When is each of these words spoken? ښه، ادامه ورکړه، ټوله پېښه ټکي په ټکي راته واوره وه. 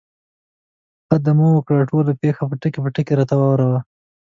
ښه، 1.05 1.13
ادامه 1.17 1.47
ورکړه، 1.51 1.87
ټوله 1.89 2.11
پېښه 2.21 2.43
ټکي 2.61 2.79
په 2.83 2.89
ټکي 2.95 3.13
راته 3.19 3.35
واوره 3.37 3.65
وه. 3.71 3.79